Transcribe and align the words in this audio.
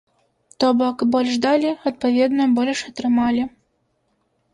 То 0.61 0.69
бок, 0.79 1.03
больш 1.15 1.33
далі, 1.45 1.69
адпаведна, 1.91 2.47
больш 2.61 2.79
атрымалі. 2.89 3.43